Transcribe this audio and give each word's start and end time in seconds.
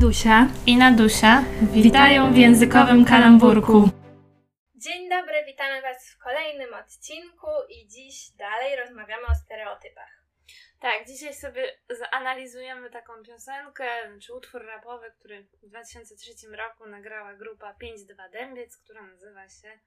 Adusia 0.00 0.48
i 0.66 0.76
Nadusia 0.76 1.44
witają 1.72 2.32
w 2.32 2.36
językowym 2.36 3.04
kalamburku. 3.04 3.88
Dzień 4.74 5.08
dobry, 5.10 5.44
witamy 5.46 5.82
Was 5.82 6.10
w 6.10 6.18
kolejnym 6.18 6.74
odcinku 6.74 7.50
i 7.68 7.88
dziś 7.88 8.30
dalej 8.30 8.76
rozmawiamy 8.76 9.26
o 9.26 9.34
stereotypach. 9.34 10.22
Tak, 10.80 11.06
dzisiaj 11.06 11.34
sobie 11.34 11.78
zanalizujemy 11.90 12.90
taką 12.90 13.12
piosenkę, 13.26 13.86
czy 14.22 14.34
utwór 14.34 14.66
rapowy, 14.66 15.06
który 15.18 15.42
w 15.62 15.68
2003 15.68 16.32
roku 16.56 16.86
nagrała 16.86 17.34
grupa 17.34 17.72
5-2 17.72 18.30
Dębiec, 18.32 18.76
która 18.76 19.02
nazywa 19.02 19.48
się 19.48 19.78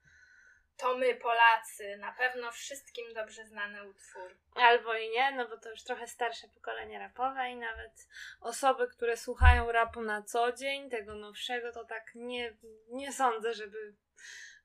to 0.78 0.98
my 0.98 1.16
Polacy, 1.16 1.98
na 1.98 2.12
pewno 2.12 2.52
wszystkim 2.52 3.14
dobrze 3.14 3.46
znany 3.46 3.90
utwór. 3.90 4.38
Albo 4.56 4.96
i 4.96 5.10
nie, 5.10 5.32
no 5.32 5.48
bo 5.48 5.58
to 5.58 5.70
już 5.70 5.84
trochę 5.84 6.08
starsze 6.08 6.48
pokolenie 6.48 7.00
rapowe 7.00 7.50
i 7.50 7.56
nawet 7.56 8.08
osoby, 8.42 8.88
które 8.88 9.18
słuchają 9.18 9.72
rapu 9.72 10.02
na 10.02 10.22
co 10.22 10.52
dzień, 10.52 10.90
tego 10.90 11.16
nowszego, 11.16 11.72
to 11.72 11.86
tak 11.86 12.12
nie, 12.16 12.54
nie 12.90 13.14
sądzę, 13.14 13.54
żeby 13.54 13.96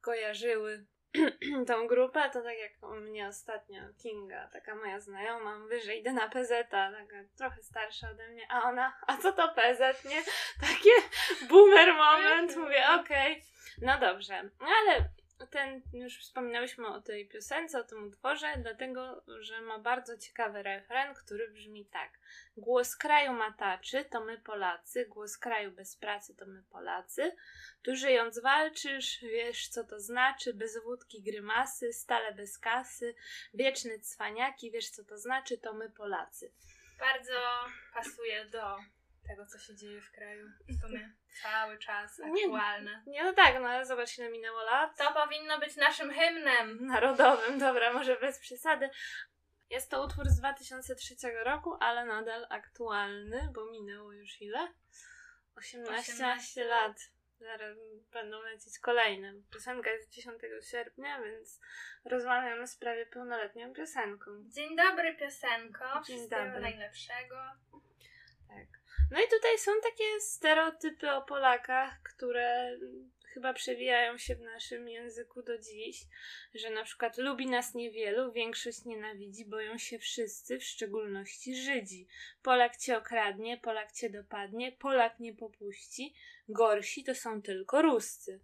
kojarzyły 0.01 0.87
tą 1.69 1.87
grupę, 1.87 2.31
to 2.33 2.43
tak 2.43 2.59
jak 2.59 2.73
u 2.83 2.95
mnie 2.95 3.29
ostatnio 3.29 3.83
Kinga, 4.03 4.49
taka 4.53 4.75
moja 4.75 5.01
znajoma, 5.01 5.59
mówi, 5.59 5.81
że 5.81 5.95
idę 5.95 6.13
na 6.13 6.29
PZ, 6.29 6.49
taka 6.71 7.25
trochę 7.39 7.63
starsza 7.63 8.11
ode 8.11 8.29
mnie, 8.29 8.47
a 8.51 8.63
ona, 8.63 8.93
a 9.07 9.17
co 9.17 9.33
to 9.33 9.49
PZ, 9.49 10.05
nie? 10.05 10.23
Takie 10.69 10.91
boomer 11.49 11.95
moment, 11.95 12.57
mówię, 12.57 12.85
okej, 13.01 13.33
okay. 13.33 13.43
no 13.83 13.99
dobrze, 13.99 14.51
ale 14.61 15.09
ten, 15.47 15.83
już 15.93 16.19
wspominałyśmy 16.19 16.89
o 16.89 17.01
tej 17.01 17.29
piosence, 17.29 17.81
o 17.81 17.85
tym 17.85 18.09
utworze, 18.09 18.55
dlatego, 18.63 19.25
że 19.41 19.61
ma 19.61 19.79
bardzo 19.79 20.19
ciekawy 20.19 20.63
refren, 20.63 21.15
który 21.15 21.51
brzmi 21.51 21.87
tak. 21.87 22.19
Głos 22.57 22.97
kraju 22.97 23.33
mataczy, 23.33 24.05
to 24.05 24.25
my 24.25 24.39
Polacy, 24.39 25.07
głos 25.07 25.39
kraju 25.39 25.71
bez 25.73 25.97
pracy, 25.97 26.37
to 26.37 26.47
my 26.47 26.63
Polacy. 26.71 27.37
Tu 27.83 27.97
żyjąc 27.97 28.39
walczysz, 28.39 29.21
wiesz 29.21 29.69
co 29.69 29.85
to 29.85 30.01
znaczy, 30.01 30.55
bez 30.55 30.83
wódki 30.83 31.23
grymasy, 31.23 31.93
stale 31.93 32.35
bez 32.35 32.59
kasy, 32.59 33.15
wieczne 33.55 33.99
cwaniaki, 33.99 34.71
wiesz 34.71 34.91
co 34.91 35.05
to 35.05 35.19
znaczy, 35.19 35.59
to 35.59 35.75
my 35.75 35.91
Polacy. 35.91 36.53
Bardzo 36.99 37.41
pasuje 37.95 38.45
do 38.45 38.77
tego, 39.29 39.47
co 39.47 39.59
się 39.59 39.77
dzieje 39.77 40.01
w 40.01 40.11
kraju. 40.11 40.49
W 40.69 40.81
sumie 40.81 41.13
cały 41.43 41.79
czas 41.79 42.21
aktualne. 42.21 43.03
Nie, 43.07 43.13
nie 43.13 43.25
no 43.25 43.33
tak, 43.33 43.55
no 43.61 43.69
ale 43.69 43.87
zobacz, 43.87 44.19
ile 44.19 44.31
minęło 44.31 44.63
lat. 44.63 44.99
To 44.99 45.13
powinno 45.13 45.59
być 45.59 45.77
naszym 45.77 46.11
hymnem. 46.11 46.87
Narodowym, 46.87 47.59
dobra, 47.59 47.93
może 47.93 48.17
bez 48.17 48.39
przesady. 48.39 48.91
Jest 49.71 49.91
to 49.91 50.05
utwór 50.05 50.29
z 50.29 50.39
2003 50.39 51.15
roku, 51.45 51.77
ale 51.81 52.05
nadal 52.05 52.47
aktualny, 52.51 53.49
bo 53.55 53.71
minęło 53.71 54.13
już 54.13 54.43
ile? 54.43 54.69
18, 55.57 56.13
18 56.13 56.65
lat. 56.65 56.97
Zaraz 57.41 57.79
będą 58.13 58.43
lecieć 58.43 58.79
kolejne. 58.79 59.35
Piosenka 59.53 59.91
jest 59.91 60.11
10 60.11 60.41
sierpnia, 60.71 61.23
więc 61.23 61.61
rozmawiamy 62.05 62.67
z 62.67 62.77
prawie 62.77 63.07
pełnoletnią 63.07 63.73
piosenką. 63.73 64.31
Dzień 64.47 64.77
dobry, 64.77 65.17
piosenko. 65.17 65.85
Dzień 65.95 66.17
Wszystkiego 66.17 66.45
dobry. 66.45 66.61
najlepszego. 66.61 67.37
Tak. 68.49 68.67
No 69.11 69.19
i 69.19 69.23
tutaj 69.23 69.59
są 69.59 69.73
takie 69.83 70.21
stereotypy 70.21 71.11
o 71.11 71.23
Polakach, 71.23 72.03
które 72.03 72.79
chyba 73.25 73.55
przewijają 73.55 74.19
się 74.19 74.35
w 74.35 74.41
naszym 74.41 74.89
języku 74.89 75.43
do 75.43 75.59
dziś, 75.59 76.05
że 76.55 76.71
na 76.71 76.85
przykład 76.85 77.19
lubi 77.19 77.47
nas 77.47 77.75
niewielu, 77.75 78.33
większość 78.33 78.85
nienawidzi, 78.85 79.45
boją 79.45 79.79
się 79.79 79.99
wszyscy, 79.99 80.59
w 80.59 80.65
szczególności 80.65 81.57
Żydzi. 81.57 82.09
Polak 82.43 82.77
cię 82.77 82.99
okradnie, 82.99 83.59
Polak 83.59 83.93
cię 83.93 84.11
dopadnie, 84.11 84.73
Polak 84.73 85.21
nie 85.21 85.35
popuści, 85.35 86.15
gorsi 86.49 87.05
to 87.05 87.15
są 87.15 87.43
tylko 87.43 87.83
Ruscy. 87.83 88.41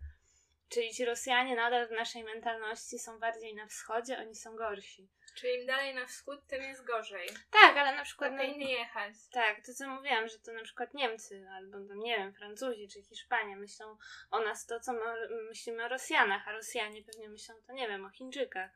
Czyli 0.69 0.95
ci 0.95 1.05
Rosjanie 1.05 1.57
nadal 1.57 1.89
w 1.89 1.91
naszej 1.91 2.25
mentalności 2.25 2.99
są 2.99 3.19
bardziej 3.19 3.55
na 3.55 3.67
wschodzie, 3.67 4.19
oni 4.19 4.35
są 4.35 4.57
gorsi. 4.57 5.09
Czyli 5.35 5.61
im 5.61 5.67
dalej 5.67 5.95
na 5.95 6.07
wschód, 6.07 6.47
tym 6.47 6.63
jest 6.63 6.85
gorzej. 6.85 7.29
Tak, 7.51 7.77
ale 7.77 7.97
na 7.97 8.05
przykład. 8.05 8.33
Lepiej 8.33 8.59
nie 8.59 8.73
jechać. 8.73 9.15
Tak, 9.33 9.67
to 9.67 9.75
co 9.75 9.89
mówiłam, 9.89 10.29
że 10.29 10.39
to 10.39 10.53
na 10.53 10.63
przykład 10.63 10.95
Niemcy, 10.95 11.47
albo 11.53 11.89
tam, 11.89 11.99
nie 11.99 12.17
wiem, 12.17 12.35
Francuzi 12.35 12.89
czy 12.89 13.03
Hiszpanie 13.03 13.57
myślą 13.57 13.97
o 14.31 14.41
nas 14.41 14.67
to, 14.67 14.81
co 14.81 14.93
my 14.93 15.01
myślimy 15.49 15.85
o 15.85 15.89
Rosjanach, 15.89 16.49
a 16.49 16.53
Rosjanie 16.53 17.03
pewnie 17.03 17.29
myślą 17.29 17.55
to, 17.67 17.73
nie 17.73 17.89
wiem, 17.89 18.05
o 18.05 18.11
Chińczykach, 18.11 18.71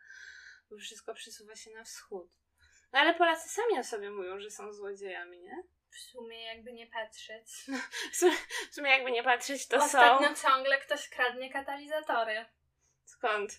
bo 0.71 0.77
wszystko 0.77 1.15
przesuwa 1.15 1.57
się 1.57 1.71
na 1.71 1.85
wschód. 1.85 2.31
No 2.93 2.99
ale 2.99 3.15
Polacy 3.15 3.49
sami 3.49 3.79
o 3.79 3.85
sobie 3.85 4.11
mówią, 4.11 4.41
że 4.41 4.51
są 4.51 4.73
złodziejami, 4.73 5.41
nie? 5.41 5.63
W 5.91 5.99
sumie 5.99 6.45
jakby 6.45 6.73
nie 6.73 6.87
patrzeć. 6.87 7.47
w, 8.13 8.17
sumie, 8.17 8.37
w 8.71 8.75
sumie 8.75 8.91
jakby 8.91 9.11
nie 9.11 9.23
patrzeć, 9.23 9.69
to 9.69 9.77
Ostatnio 9.77 10.37
są... 10.37 10.49
Ciągle 10.49 10.79
ktoś 10.79 11.09
kradnie 11.09 11.53
katalizatory. 11.53 12.47
Skąd? 13.05 13.53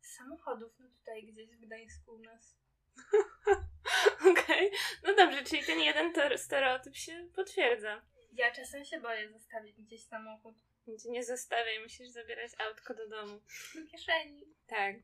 Z 0.00 0.16
samochodów, 0.16 0.72
no 0.78 0.88
tutaj 0.88 1.22
gdzieś 1.22 1.56
w 1.56 1.60
Gdańsku 1.60 2.12
u 2.12 2.18
nas. 2.18 2.56
Okej. 4.30 4.68
Okay. 4.68 4.70
No 5.02 5.14
dobrze, 5.14 5.44
czyli 5.44 5.64
ten 5.64 5.80
jeden 5.80 6.12
stereotyp 6.38 6.96
się 6.96 7.28
potwierdza. 7.36 8.02
Ja 8.32 8.52
czasem 8.52 8.84
się 8.84 9.00
boję 9.00 9.32
zostawić 9.32 9.80
gdzieś 9.80 10.04
samochód. 10.04 10.56
Nie 11.04 11.24
zostawiaj, 11.24 11.82
musisz 11.82 12.08
zabierać 12.08 12.50
autko 12.58 12.94
do 12.94 13.08
domu. 13.08 13.40
Do 13.74 13.90
kieszeni. 13.90 14.44
Tak. 14.66 14.96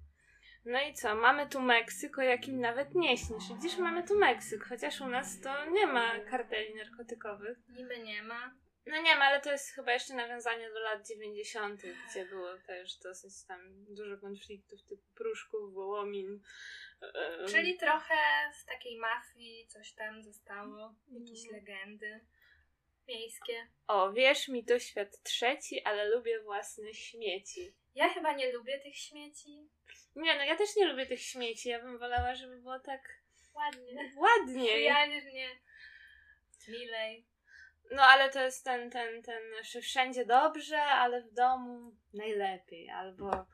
No 0.67 0.81
i 0.81 0.95
co? 0.95 1.15
Mamy 1.15 1.49
tu 1.49 1.61
Meksyk, 1.61 2.19
o 2.19 2.23
jakim 2.23 2.61
nawet 2.61 2.95
nie 2.95 3.19
śnisz. 3.19 3.45
Widzisz, 3.55 3.79
mamy 3.79 4.09
tu 4.09 4.19
Meksyk, 4.19 4.65
chociaż 4.65 5.01
u 5.01 5.07
nas 5.07 5.41
to 5.41 5.71
nie 5.71 5.87
ma 5.87 6.21
karteli 6.21 6.75
narkotykowych. 6.75 7.59
Niby 7.69 7.99
nie 7.99 8.23
ma. 8.23 8.55
No 8.87 9.03
nie 9.03 9.17
ma, 9.17 9.25
ale 9.25 9.41
to 9.41 9.53
jest 9.53 9.75
chyba 9.75 9.93
jeszcze 9.93 10.15
nawiązanie 10.15 10.71
do 10.71 10.81
lat 10.81 11.09
90., 11.09 11.83
gdzie 12.11 12.27
było 12.27 12.59
też 12.67 12.99
dosyć 12.99 13.33
tam 13.49 13.61
dużo 13.95 14.19
konfliktów 14.19 14.83
typu 14.83 15.03
Pruszków, 15.15 15.75
Wołomin. 15.75 16.41
Czyli 17.49 17.79
trochę 17.79 18.15
z 18.55 18.65
takiej 18.65 18.99
mafii 18.99 19.67
coś 19.67 19.93
tam 19.93 20.23
zostało, 20.23 20.95
jakieś 21.09 21.49
mm. 21.49 21.55
legendy 21.55 22.21
miejskie. 23.09 23.67
O, 23.87 24.13
wierz 24.13 24.49
mi, 24.49 24.65
to 24.65 24.79
świat 24.79 25.23
trzeci, 25.23 25.83
ale 25.83 26.09
lubię 26.09 26.41
własne 26.41 26.95
śmieci. 26.95 27.75
Ja 27.95 28.09
chyba 28.09 28.33
nie 28.33 28.53
lubię 28.53 28.81
tych 28.81 28.97
śmieci. 28.97 29.69
Nie, 30.17 30.35
no 30.35 30.45
ja 30.45 30.57
też 30.57 30.77
nie 30.77 30.87
lubię 30.87 31.07
tych 31.07 31.23
śmieci. 31.23 31.69
Ja 31.69 31.81
bym 31.81 31.99
wolała, 31.99 32.35
żeby 32.35 32.57
było 32.57 32.81
tak 32.81 33.01
ładnie. 33.55 34.13
Ładnie. 34.17 34.69
Przyjaźnie. 34.69 35.49
Milej. 36.69 37.27
No 37.91 38.03
ale 38.03 38.31
to 38.31 38.43
jest 38.43 38.65
ten, 38.65 38.91
ten, 38.91 39.23
ten, 39.23 39.43
że 39.63 39.81
wszędzie 39.81 40.27
dobrze, 40.27 40.83
ale 40.83 41.23
w 41.23 41.33
domu 41.33 41.97
najlepiej. 42.15 42.91
Albo 42.91 43.47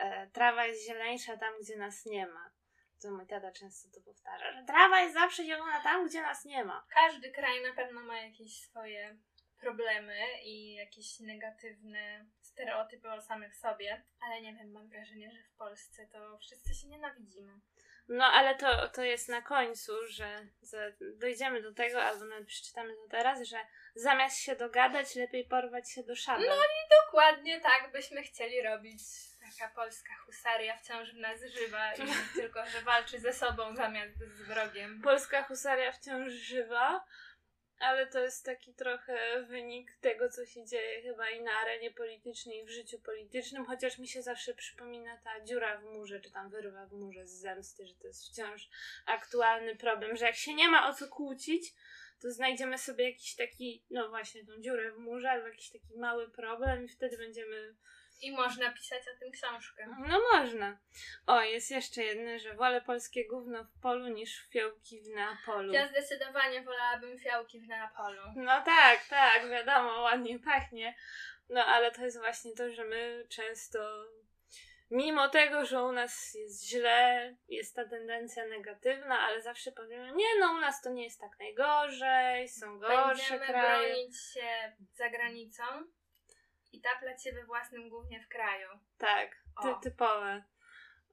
e, 0.00 0.30
trawa 0.32 0.66
jest 0.66 0.86
zieleńsza 0.86 1.36
tam, 1.36 1.54
gdzie 1.62 1.76
nas 1.76 2.06
nie 2.06 2.26
ma. 2.26 2.50
To 3.02 3.10
mój 3.10 3.26
tata 3.26 3.52
często 3.52 3.88
to 3.94 4.04
powtarza, 4.04 4.52
że 4.52 4.64
trawa 4.66 5.00
jest 5.00 5.14
zawsze 5.14 5.44
zielona 5.44 5.82
tam, 5.82 6.08
gdzie 6.08 6.22
nas 6.22 6.44
nie 6.44 6.64
ma. 6.64 6.86
Każdy 6.94 7.32
kraj 7.32 7.62
na 7.62 7.72
pewno 7.72 8.00
ma 8.00 8.18
jakieś 8.18 8.60
swoje 8.60 9.16
problemy 9.60 10.18
i 10.42 10.74
jakieś 10.74 11.20
negatywne 11.20 12.26
stereotypy 12.40 13.12
o 13.12 13.20
samych 13.20 13.56
sobie, 13.56 14.04
ale 14.20 14.40
nie 14.40 14.54
wiem, 14.54 14.72
mam 14.72 14.88
wrażenie, 14.88 15.30
że 15.30 15.38
w 15.42 15.56
Polsce 15.56 16.06
to 16.12 16.38
wszyscy 16.38 16.74
się 16.74 16.88
nienawidzimy. 16.88 17.52
No, 18.08 18.24
ale 18.24 18.54
to, 18.54 18.88
to 18.88 19.02
jest 19.02 19.28
na 19.28 19.42
końcu, 19.42 19.92
że 20.08 20.46
dojdziemy 21.00 21.62
do 21.62 21.74
tego, 21.74 22.02
albo 22.02 22.24
nawet 22.24 22.46
przeczytamy 22.46 22.94
to 22.94 23.08
teraz, 23.10 23.42
że 23.42 23.56
zamiast 23.94 24.38
się 24.38 24.56
dogadać, 24.56 25.14
lepiej 25.14 25.44
porwać 25.44 25.92
się 25.92 26.02
do 26.02 26.16
szabel. 26.16 26.48
No 26.48 26.54
i 26.54 27.04
dokładnie 27.04 27.60
tak 27.60 27.92
byśmy 27.92 28.22
chcieli 28.22 28.62
robić. 28.62 29.00
Taka 29.58 29.74
polska 29.74 30.14
husaria 30.26 30.76
wciąż 30.76 31.12
w 31.12 31.16
nas 31.16 31.40
żywa 31.40 31.94
i 31.94 32.02
tylko, 32.40 32.66
że 32.66 32.82
walczy 32.82 33.18
ze 33.18 33.32
sobą 33.32 33.76
zamiast 33.76 34.18
z 34.18 34.42
wrogiem. 34.42 35.02
Polska 35.02 35.42
husaria 35.42 35.92
wciąż 35.92 36.32
żywa, 36.32 37.04
ale 37.78 38.06
to 38.06 38.20
jest 38.20 38.44
taki 38.44 38.74
trochę 38.74 39.42
wynik 39.42 39.96
tego, 40.00 40.28
co 40.28 40.46
się 40.46 40.64
dzieje 40.64 41.02
chyba 41.02 41.30
i 41.30 41.42
na 41.42 41.52
arenie 41.52 41.90
politycznej, 41.90 42.58
i 42.58 42.64
w 42.64 42.70
życiu 42.70 42.98
politycznym, 42.98 43.66
chociaż 43.66 43.98
mi 43.98 44.08
się 44.08 44.22
zawsze 44.22 44.54
przypomina 44.54 45.16
ta 45.16 45.40
dziura 45.40 45.78
w 45.78 45.84
murze, 45.84 46.20
czy 46.20 46.30
tam 46.30 46.50
wyrwa 46.50 46.86
w 46.86 46.92
murze 46.92 47.26
z 47.26 47.40
zemsty, 47.40 47.86
że 47.86 47.94
to 47.94 48.06
jest 48.06 48.28
wciąż 48.28 48.68
aktualny 49.06 49.76
problem, 49.76 50.16
że 50.16 50.26
jak 50.26 50.36
się 50.36 50.54
nie 50.54 50.68
ma 50.68 50.88
o 50.90 50.94
co 50.94 51.08
kłócić, 51.08 51.74
to 52.22 52.30
znajdziemy 52.30 52.78
sobie 52.78 53.10
jakiś 53.10 53.34
taki, 53.34 53.84
no 53.90 54.08
właśnie, 54.08 54.46
tą 54.46 54.60
dziurę 54.60 54.92
w 54.92 54.98
murze, 54.98 55.30
albo 55.30 55.48
jakiś 55.48 55.70
taki 55.70 55.96
mały 55.96 56.30
problem 56.30 56.84
i 56.84 56.88
wtedy 56.88 57.18
będziemy 57.18 57.74
i 58.20 58.32
można 58.32 58.72
pisać 58.72 59.02
o 59.02 59.18
tym 59.20 59.32
książkę. 59.32 59.88
No 60.08 60.20
można. 60.32 60.78
O, 61.26 61.40
jest 61.40 61.70
jeszcze 61.70 62.02
jedno, 62.02 62.38
że 62.38 62.54
wolę 62.54 62.80
polskie 62.80 63.28
gówno 63.28 63.64
w 63.64 63.80
polu 63.82 64.08
niż 64.08 64.48
fiołki 64.52 65.00
w 65.00 65.08
Neapolu. 65.08 65.72
Ja 65.72 65.88
zdecydowanie 65.88 66.62
wolałabym 66.62 67.18
fiołki 67.18 67.60
w 67.60 67.68
Neapolu. 67.68 68.22
No 68.36 68.62
tak, 68.64 69.08
tak, 69.08 69.50
wiadomo, 69.50 70.00
ładnie 70.02 70.38
pachnie. 70.38 70.94
No 71.48 71.64
ale 71.64 71.92
to 71.92 72.04
jest 72.04 72.18
właśnie 72.18 72.52
to, 72.54 72.70
że 72.70 72.84
my 72.84 73.26
często 73.28 74.06
mimo 74.90 75.28
tego, 75.28 75.64
że 75.64 75.82
u 75.82 75.92
nas 75.92 76.34
jest 76.34 76.64
źle, 76.66 77.34
jest 77.48 77.76
ta 77.76 77.84
tendencja 77.88 78.46
negatywna, 78.46 79.20
ale 79.20 79.42
zawsze 79.42 79.72
powiemy, 79.72 80.12
nie 80.12 80.38
no, 80.40 80.52
u 80.52 80.60
nas 80.60 80.82
to 80.82 80.90
nie 80.90 81.04
jest 81.04 81.20
tak 81.20 81.38
najgorzej, 81.38 82.48
są 82.48 82.78
gorsze 82.78 83.06
Będziemy 83.08 83.46
kraje. 83.46 83.88
bronić 83.88 84.20
się 84.20 84.72
za 84.94 85.10
granicą 85.10 85.62
i 86.76 86.80
taplać 86.80 87.22
się 87.22 87.32
we 87.32 87.44
własnym 87.44 87.88
głównie 87.88 88.20
w 88.20 88.28
kraju. 88.28 88.68
Tak, 88.98 89.36
ty, 89.62 89.68
typowe. 89.90 90.44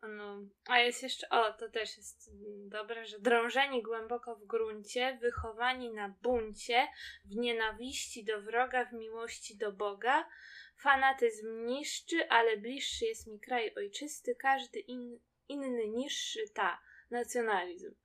No. 0.08 0.38
A 0.68 0.80
jest 0.80 1.04
jeszcze, 1.04 1.30
o, 1.30 1.54
to 1.54 1.70
też 1.70 1.98
jest 1.98 2.32
dobre, 2.70 3.06
że 3.06 3.20
drążeni 3.20 3.84
głęboko 3.84 4.36
w 4.36 4.46
gruncie, 4.46 5.18
wychowani 5.22 5.92
na 5.92 6.10
buncie, 6.10 6.88
w 7.26 7.36
nienawiści 7.36 8.24
do 8.24 8.42
wroga, 8.42 8.86
w 8.86 8.94
miłości 8.94 9.58
do 9.58 9.72
Boga. 9.72 10.30
Fanatyzm 10.78 11.66
niszczy, 11.66 12.30
ale 12.30 12.58
bliższy 12.58 13.06
jest 13.06 13.28
mi 13.28 13.40
kraj 13.40 13.74
ojczysty, 13.76 14.36
każdy 14.36 14.80
in, 14.80 15.20
inny 15.48 15.88
niższy 15.88 16.50
ta, 16.54 16.82
nacjonalizm. 17.12 17.96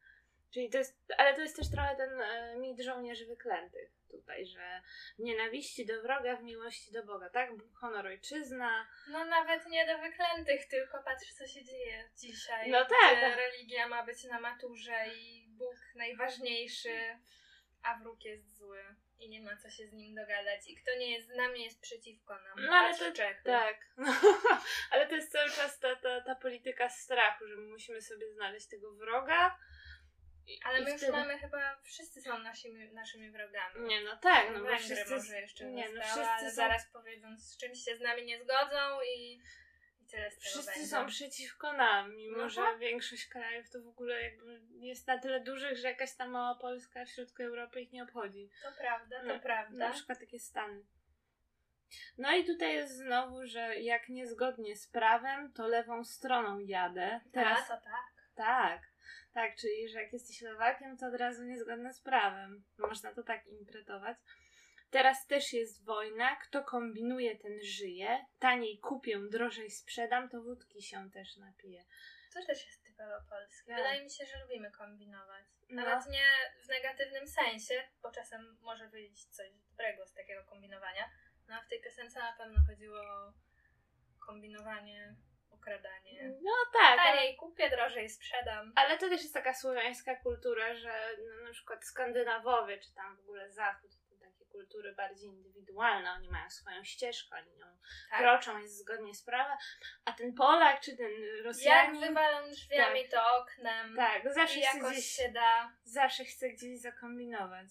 Czyli 0.50 0.70
to 0.70 0.78
jest, 0.78 0.99
ale 1.19 1.34
to 1.34 1.40
jest 1.40 1.56
też 1.56 1.70
trochę 1.70 1.96
ten 1.96 2.20
e, 2.20 2.56
mit 2.56 2.81
żołnierzy 2.81 3.26
wyklętych 3.26 3.98
tutaj, 4.10 4.46
że 4.46 4.82
w 5.19 5.22
nienawiści 5.22 5.87
do 5.87 6.02
wroga, 6.02 6.37
w 6.37 6.43
miłości 6.43 6.93
do 6.93 7.02
Boga, 7.02 7.31
tak? 7.31 7.50
Honor 7.81 8.06
ojczyzna, 8.06 8.88
No 9.08 9.25
nawet 9.25 9.66
nie 9.66 9.87
do 9.87 9.99
wyklętych, 9.99 10.69
tylko 10.69 11.02
patrz 11.02 11.32
co 11.32 11.46
się 11.46 11.64
dzieje 11.64 12.10
dzisiaj. 12.16 12.70
No 12.70 12.84
tak. 12.84 13.37
Religia 13.37 13.88
ma 13.88 14.02
być 14.02 14.25
na 14.25 14.40
maturze 14.40 15.06
i 15.16 15.46
Bóg 15.49 15.76
najważniejszy, 15.94 17.19
a 17.82 17.99
wróg 17.99 18.25
jest 18.25 18.56
zły. 18.56 18.84
I 19.20 19.28
nie 19.28 19.40
ma 19.43 19.56
co 19.56 19.70
się 19.70 19.87
z 19.87 19.93
nim 19.93 20.14
dogadać. 20.14 20.69
I 20.69 20.76
kto 20.76 20.90
nie 20.99 21.10
jest 21.12 21.28
z 21.28 21.37
nami, 21.37 21.64
jest 21.64 21.81
przeciwko 21.81 22.34
nam. 22.34 22.66
No, 22.66 22.72
ale 22.72 22.99
to- 22.99 23.12
Czechy. 23.12 23.43
Tak, 23.44 23.76
no, 23.96 24.14
ale 24.90 25.06
to 25.06 25.14
jest 25.14 25.32
cały 25.32 25.50
czas 25.50 25.78
ta, 25.78 25.96
ta, 25.96 26.20
ta 26.20 26.34
polityka 26.34 26.88
strachu, 26.88 27.46
że 27.49 27.56
my 27.56 27.66
musimy 27.66 28.02
sobie 28.02 28.32
znaleźć 28.32 28.66
tego 28.69 28.93
wroga. 28.93 29.58
Ale 30.65 30.81
my 30.81 30.91
już 30.91 31.00
wtedy- 31.03 31.12
mamy 31.12 31.39
chyba, 31.39 31.77
wszyscy 31.83 32.23
są 32.23 32.39
naszymi, 32.39 32.93
naszymi 32.93 33.31
wrogami. 33.31 33.81
Nie, 33.89 34.00
no 34.00 34.17
tak, 34.17 34.47
no 34.55 34.61
bo 34.65 34.77
wszyscy... 34.77 35.15
może 35.17 35.41
jeszcze 35.41 35.65
nie, 35.65 35.89
no 35.89 35.95
została, 35.95 36.05
wszyscy 36.15 36.31
ale 36.31 36.50
są- 36.50 36.56
zaraz 36.56 36.87
powiedzą, 36.93 37.39
z 37.39 37.56
czymś 37.56 37.79
się 37.85 37.97
z 37.97 38.00
nami 38.00 38.25
nie 38.25 38.39
zgodzą 38.45 39.00
i, 39.17 39.33
i 40.00 40.06
tyle 40.11 40.31
z 40.31 40.35
tego 40.35 40.50
Wszyscy 40.50 40.73
będzie. 40.73 40.87
są 40.89 41.06
przeciwko 41.06 41.73
nam, 41.73 42.17
mimo 42.17 42.37
No 42.39 42.49
że 42.49 42.61
tak. 42.61 42.79
większość 42.79 43.27
krajów 43.27 43.71
to 43.71 43.83
w 43.83 43.89
ogóle 43.89 44.23
jakby 44.23 44.61
jest 44.81 45.06
na 45.06 45.19
tyle 45.19 45.41
dużych, 45.41 45.77
że 45.79 45.89
jakaś 45.89 46.17
tam 46.17 46.31
mała 46.31 46.55
Polska 46.55 47.05
w 47.05 47.09
środku 47.11 47.43
Europy 47.43 47.81
ich 47.81 47.93
nie 47.93 48.03
obchodzi. 48.03 48.51
To 48.62 48.73
prawda, 48.79 49.21
to 49.21 49.27
No, 49.27 49.41
prawda. 49.41 49.79
Na 49.89 49.93
przykład 49.94 50.19
takie 50.19 50.39
Stany. 50.41 50.85
No 52.19 52.37
i 52.37 52.44
tutaj 52.44 52.75
jest 52.75 52.97
znowu, 52.97 53.47
że 53.47 53.81
jak 53.81 54.09
niezgodnie 54.09 54.77
z 54.77 54.89
prawem, 54.89 55.53
to 55.53 55.69
lewą 55.69 56.05
stroną 56.05 56.59
jadę. 56.59 57.21
Teraz 57.33 57.71
A, 57.71 57.77
to 57.77 57.85
tak. 57.85 58.05
Tak, 58.35 58.83
tak, 59.32 59.56
czyli 59.56 59.88
że 59.88 60.02
jak 60.02 60.12
jesteś 60.12 60.40
lewakiem, 60.40 60.96
to 60.96 61.06
od 61.06 61.14
razu 61.14 61.44
niezgodne 61.44 61.94
z 61.94 62.00
prawem. 62.00 62.64
Można 62.78 63.14
to 63.14 63.22
tak 63.22 63.46
interpretować. 63.46 64.16
Teraz 64.90 65.26
też 65.26 65.52
jest 65.52 65.84
wojna. 65.84 66.37
Kto 66.37 66.64
kombinuje, 66.64 67.37
ten 67.37 67.58
żyje. 67.62 68.26
Taniej 68.38 68.78
kupię, 68.78 69.19
drożej 69.31 69.70
sprzedam, 69.70 70.28
to 70.28 70.43
wódki 70.43 70.82
się 70.82 71.10
też 71.10 71.37
napije. 71.37 71.84
To 72.34 72.46
też 72.46 72.66
jest 72.66 72.84
typowo 72.84 73.14
polskie. 73.31 73.66
Tak. 73.66 73.76
Wydaje 73.76 74.05
mi 74.05 74.10
się, 74.10 74.26
że 74.26 74.43
lubimy 74.43 74.70
kombinować. 74.70 75.44
No. 75.70 75.82
Nawet 75.82 76.10
nie 76.10 76.25
w 76.64 76.69
negatywnym 76.69 77.28
sensie, 77.28 77.75
bo 78.02 78.10
czasem 78.10 78.58
może 78.60 78.88
wyjść 78.88 79.25
coś 79.25 79.50
dobrego 79.70 80.06
z 80.06 80.14
takiego 80.14 80.44
kombinowania. 80.44 81.10
No 81.49 81.55
a 81.55 81.62
w 81.62 81.69
tej 81.69 81.81
piosence 81.81 82.19
na 82.20 82.32
pewno 82.32 82.58
chodziło 82.66 82.99
o 83.00 83.32
kombinowanie, 84.26 85.14
okradanie. 85.50 86.33
No 86.43 86.53
tak, 86.73 86.99
ale, 87.00 87.12
Taniej 87.17 87.37
kupię, 87.37 87.71
drożej 87.71 88.11
sprzedam. 88.11 88.73
ale 88.77 88.99
to 88.99 89.09
też 89.09 89.23
jest 89.23 89.35
taka 89.35 89.55
słowiańska 89.55 90.17
kultura, 90.17 90.75
że 90.75 91.11
no, 91.19 91.45
na 91.47 91.53
przykład 91.53 91.85
Skandynawowie, 91.85 92.79
czy 92.79 92.95
tam 92.95 93.17
w 93.17 93.21
ogóle 93.21 93.50
Zachód, 93.50 93.91
to 94.11 94.15
takie 94.21 94.45
kultury 94.53 94.95
bardziej 94.95 95.29
indywidualne, 95.29 96.12
oni 96.12 96.29
mają 96.31 96.50
swoją 96.50 96.85
ścieżkę, 96.85 97.37
oni 97.37 97.56
nią 97.56 97.67
Tak. 98.11 98.21
kroczą, 98.21 98.59
jest 98.59 98.79
zgodnie 98.79 99.15
z 99.15 99.25
prawem, 99.25 99.56
a 100.05 100.12
ten 100.12 100.35
Polak, 100.35 100.81
czy 100.81 100.97
ten 100.97 101.11
Jak 101.37 101.45
Rosjanin... 101.45 102.01
wywalą 102.01 102.51
drzwiami, 102.51 103.09
to 103.09 103.37
oknem. 103.37 103.97
Tak, 103.97 104.35
zawsze 104.35 104.59
jakoś 104.61 104.93
gdzieś, 104.93 105.06
się 105.06 105.29
da. 105.33 105.73
zawsze 105.85 106.25
chce 106.25 106.49
gdzieś 106.49 106.81
zakombinować. 106.81 107.69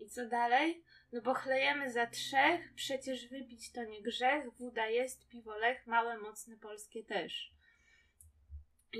I 0.00 0.08
co 0.08 0.26
dalej? 0.26 0.84
No 1.12 1.22
bo 1.22 1.34
chlejemy 1.34 1.90
za 1.90 2.06
trzech, 2.06 2.74
przecież 2.74 3.28
wypić 3.28 3.72
to 3.72 3.84
nie 3.84 4.02
grzech, 4.02 4.44
woda 4.58 4.86
jest, 4.86 5.28
piwo 5.28 5.56
lech, 5.56 5.86
małe, 5.86 6.18
mocne, 6.18 6.56
polskie 6.56 7.04
też. 7.04 7.52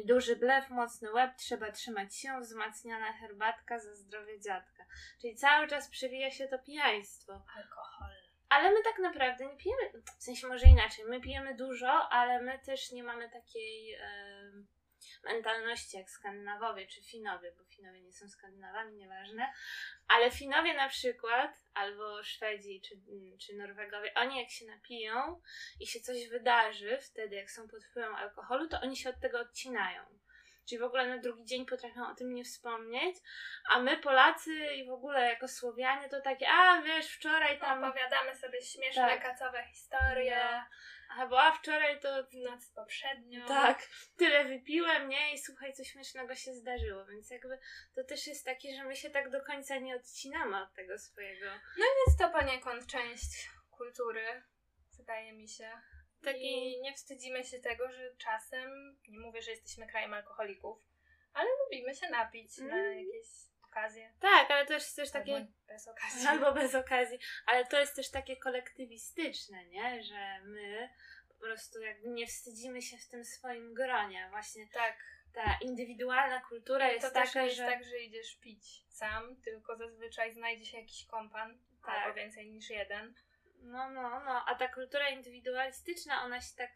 Duży 0.04 0.36
blef, 0.36 0.70
mocny 0.70 1.12
łeb, 1.12 1.36
trzeba 1.36 1.72
trzymać 1.72 2.16
się, 2.16 2.40
wzmacniana 2.40 3.12
herbatka 3.12 3.78
za 3.78 3.94
zdrowie 3.94 4.40
dziadka. 4.40 4.84
Czyli 5.20 5.36
cały 5.36 5.68
czas 5.68 5.90
przewija 5.90 6.30
się 6.30 6.48
to 6.48 6.58
pijaństwo. 6.58 7.32
Alkohol. 7.56 8.10
Ale 8.48 8.70
my 8.70 8.82
tak 8.84 8.98
naprawdę 8.98 9.46
nie 9.46 9.56
pijemy, 9.56 10.02
w 10.18 10.22
sensie 10.22 10.46
może 10.46 10.66
inaczej, 10.66 11.04
my 11.04 11.20
pijemy 11.20 11.54
dużo, 11.54 12.08
ale 12.10 12.42
my 12.42 12.58
też 12.58 12.92
nie 12.92 13.02
mamy 13.02 13.30
takiej 13.30 13.94
em, 13.94 14.66
mentalności 15.24 15.96
jak 15.96 16.10
Skandynawowie 16.10 16.86
czy 16.86 17.02
Finowie, 17.02 17.52
bo 17.58 17.64
Finowie 17.64 18.02
nie 18.02 18.12
są 18.12 18.28
Skandynawami, 18.28 18.94
nieważne. 18.94 19.52
Ale 20.08 20.30
Finowie 20.30 20.74
na 20.74 20.88
przykład, 20.88 21.50
albo 21.74 22.22
Szwedzi 22.22 22.80
czy, 22.80 22.94
czy 23.38 23.56
Norwegowie, 23.56 24.14
oni 24.14 24.38
jak 24.38 24.50
się 24.50 24.66
napiją 24.66 25.40
i 25.80 25.86
się 25.86 26.00
coś 26.00 26.28
wydarzy 26.28 26.98
wtedy, 26.98 27.36
jak 27.36 27.50
są 27.50 27.68
pod 27.68 27.84
wpływem 27.84 28.14
alkoholu, 28.14 28.68
to 28.68 28.80
oni 28.80 28.96
się 28.96 29.10
od 29.10 29.20
tego 29.20 29.40
odcinają. 29.40 30.02
Czyli 30.70 30.80
w 30.80 30.84
ogóle 30.84 31.06
na 31.06 31.18
drugi 31.18 31.44
dzień 31.44 31.66
potrafią 31.66 32.10
o 32.10 32.14
tym 32.14 32.34
nie 32.34 32.44
wspomnieć, 32.44 33.16
a 33.68 33.78
my 33.78 33.96
Polacy 33.96 34.66
i 34.74 34.86
w 34.86 34.90
ogóle 34.90 35.20
jako 35.28 35.48
Słowianie 35.48 36.08
to 36.08 36.20
takie, 36.20 36.48
a 36.48 36.82
wiesz, 36.82 37.06
wczoraj 37.06 37.58
tam 37.60 37.84
Opowiadamy 37.84 38.34
sobie 38.36 38.62
śmieszne, 38.62 39.02
Tak. 39.08 39.22
kacowe 39.22 39.64
historie. 39.64 40.48
No. 40.52 40.64
Albo 41.16 41.42
a 41.42 41.52
wczoraj 41.52 42.00
to 42.00 42.24
W 42.24 42.34
noc 42.34 42.68
poprzednią. 42.74 43.46
tak, 43.46 43.82
tyle 44.16 44.44
wypiłem, 44.44 45.08
nie? 45.08 45.32
I 45.34 45.38
słuchaj, 45.38 45.72
coś 45.72 45.88
śmiesznego 45.88 46.34
się 46.34 46.54
zdarzyło, 46.54 47.06
więc 47.06 47.30
jakby 47.30 47.58
to 47.94 48.04
też 48.04 48.26
jest 48.26 48.44
takie, 48.44 48.76
że 48.76 48.84
my 48.84 48.96
się 48.96 49.10
tak 49.10 49.30
do 49.30 49.44
końca 49.44 49.78
nie 49.78 49.96
odcinamy 49.96 50.62
od 50.62 50.74
tego 50.74 50.98
swojego. 50.98 51.46
Jest 52.06 52.18
to 52.18 52.28
poniekąd 52.28 52.86
część 52.86 53.50
kultury, 53.70 54.42
wydaje 54.96 55.32
mi 55.32 55.48
się. 55.48 55.70
Taki- 56.24 56.74
I 56.74 56.80
nie 56.80 56.94
wstydzimy 56.94 57.44
się 57.44 57.58
tego, 57.58 57.90
że 57.92 58.14
czasem, 58.16 58.96
nie 59.08 59.18
mówię, 59.20 59.42
że 59.42 59.50
jesteśmy 59.50 59.86
krajem 59.86 60.14
alkoholików, 60.14 60.78
ale 61.32 61.48
lubimy 61.64 61.94
się 61.94 62.08
napić 62.08 62.58
na 62.58 62.74
Mm. 62.74 62.98
jakieś 62.98 63.26
okazje. 63.64 64.12
Tak, 64.20 64.50
ale 64.50 64.66
to 64.66 64.72
jest 64.72 64.96
też 64.96 65.10
takie. 65.10 65.34
Albo 65.36 65.50
bez 65.68 65.88
okazji. 65.88 66.26
Albo 66.28 66.52
bez 66.52 66.74
okazji, 66.74 67.18
ale 67.46 67.66
to 67.66 67.80
jest 67.80 67.96
też 67.96 68.10
takie 68.10 68.36
kolektywistyczne, 68.36 69.64
nie? 69.64 70.02
Że 70.02 70.40
my 70.44 70.88
po 71.28 71.34
prostu 71.34 71.80
jakby 71.82 72.08
nie 72.08 72.26
wstydzimy 72.26 72.82
się 72.82 72.96
w 72.98 73.08
tym 73.08 73.24
swoim 73.24 73.74
gronie. 73.74 74.26
Właśnie 74.30 74.66
Tak. 74.72 74.96
ta 75.34 75.58
indywidualna 75.62 76.40
kultura 76.40 76.88
jest 76.92 77.06
to 77.08 77.14
taka, 77.14 77.42
jest 77.42 77.56
że. 77.56 77.66
tak, 77.66 77.84
że 77.84 77.98
idziesz 77.98 78.36
pić 78.36 78.84
sam, 78.88 79.36
tylko 79.44 79.76
zazwyczaj 79.76 80.32
znajdzie 80.32 80.66
się 80.66 80.78
jakiś 80.80 81.06
kompan, 81.06 81.58
Tak. 81.86 81.98
albo 81.98 82.14
więcej 82.14 82.50
niż 82.50 82.70
jeden. 82.70 83.14
No, 83.62 83.90
no, 83.90 84.20
no. 84.24 84.44
A 84.46 84.54
ta 84.54 84.68
kultura 84.68 85.08
indywidualistyczna, 85.08 86.24
ona 86.24 86.40
się 86.40 86.56
tak 86.56 86.70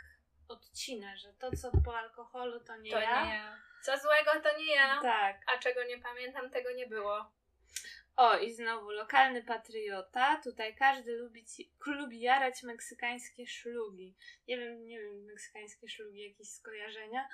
odcina, 0.49 1.17
że 1.17 1.33
to, 1.33 1.51
co 1.57 1.71
po 1.85 1.99
alkoholu, 1.99 2.61
to 2.61 2.77
nie 2.77 2.91
To 2.91 3.01
ja. 3.01 3.25
nie 3.25 3.35
ja. 3.35 3.59
Co 3.83 3.99
złego 3.99 4.31
to 4.51 4.59
nie 4.59 4.75
ja. 4.75 5.01
Tak. 5.03 5.41
A 5.47 5.59
czego 5.59 5.85
nie 5.85 5.99
pamiętam, 5.99 6.51
tego 6.51 6.73
nie 6.73 6.87
było. 6.87 7.33
O, 8.17 8.37
i 8.39 8.53
znowu 8.53 8.91
lokalny 8.91 9.45
patriota. 9.45 10.41
Tutaj 10.45 10.77
każdy 10.77 11.13
lubi, 11.17 11.45
ci- 11.45 11.73
lubi 11.87 12.21
jarać 12.21 12.63
meksykańskie 12.63 13.47
szlugi. 13.47 14.17
Nie 14.49 14.59
wiem, 14.59 14.87
nie 14.87 14.99
wiem, 15.01 15.25
meksykańskie 15.25 15.89
szlugi, 15.89 16.29
jakieś 16.29 16.49
skojarzenia? 16.51 17.29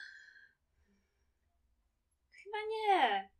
Chyba 2.33 2.59
nie. 2.71 3.31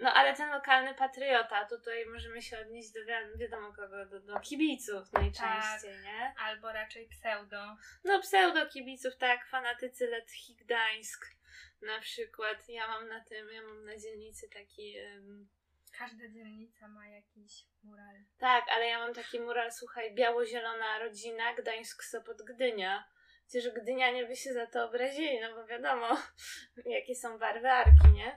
No, 0.00 0.12
ale 0.14 0.34
ten 0.34 0.50
lokalny 0.50 0.94
patriota, 0.94 1.64
tutaj 1.64 2.06
możemy 2.06 2.42
się 2.42 2.58
odnieść 2.58 2.90
do 2.92 3.00
wi- 3.00 3.38
wiadomo 3.38 3.72
kogo, 3.72 4.06
do, 4.06 4.20
do 4.20 4.40
kibiców 4.40 5.12
najczęściej, 5.12 5.98
nie? 6.04 6.34
Albo 6.38 6.72
raczej 6.72 7.08
pseudo. 7.08 7.76
No, 8.04 8.20
pseudo 8.20 8.66
kibiców, 8.66 9.16
tak 9.16 9.46
fanatycy 9.46 10.06
Letchi 10.06 10.56
Gdańsk 10.56 11.26
na 11.82 12.00
przykład. 12.00 12.68
Ja 12.68 12.88
mam 12.88 13.08
na 13.08 13.20
tym, 13.24 13.50
ja 13.52 13.62
mam 13.62 13.84
na 13.84 13.96
dzielnicy 13.98 14.48
taki... 14.48 14.98
em, 14.98 15.48
Każda 15.98 16.28
dzielnica 16.28 16.88
ma 16.88 17.08
jakiś 17.08 17.52
mural. 17.82 18.14
Tak, 18.38 18.64
ale 18.68 18.86
ja 18.86 18.98
mam 18.98 19.14
taki 19.14 19.40
mural, 19.40 19.72
słuchaj, 19.72 20.14
biało-zielona 20.14 20.98
rodzina, 20.98 21.54
Gdańsk, 21.54 22.04
Sopot, 22.04 22.42
Gdynia. 22.42 23.04
Przecież 23.48 23.72
Gdynianie 23.74 24.26
by 24.26 24.36
się 24.36 24.52
za 24.52 24.66
to 24.66 24.84
obrazili, 24.84 25.40
no 25.40 25.54
bo 25.54 25.66
wiadomo, 25.66 26.08
jakie 26.96 27.14
są 27.14 27.38
barwy 27.38 27.70
arki, 27.70 28.08
nie? 28.14 28.36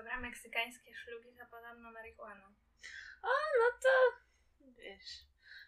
Dobra, 0.00 0.20
meksykańskie 0.20 0.94
szlugi 0.94 1.32
to 1.38 1.46
podobno 1.46 1.92
marihuana. 1.92 2.52
No 3.58 3.78
to, 3.82 4.16
wiesz, 4.60 5.10